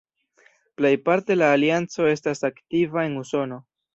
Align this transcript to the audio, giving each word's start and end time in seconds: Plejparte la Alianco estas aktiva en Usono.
Plejparte 0.79 1.37
la 1.41 1.51
Alianco 1.59 2.09
estas 2.13 2.43
aktiva 2.51 3.07
en 3.11 3.17
Usono. 3.25 3.63